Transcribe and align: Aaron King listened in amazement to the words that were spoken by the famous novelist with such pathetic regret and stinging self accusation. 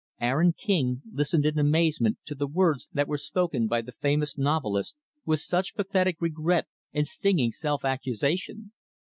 Aaron 0.19 0.53
King 0.53 1.03
listened 1.13 1.45
in 1.45 1.59
amazement 1.59 2.17
to 2.25 2.33
the 2.33 2.47
words 2.47 2.89
that 2.91 3.07
were 3.07 3.19
spoken 3.19 3.67
by 3.67 3.83
the 3.83 3.91
famous 3.91 4.35
novelist 4.35 4.97
with 5.27 5.41
such 5.41 5.75
pathetic 5.75 6.17
regret 6.19 6.65
and 6.91 7.05
stinging 7.05 7.51
self 7.51 7.85
accusation. 7.85 8.71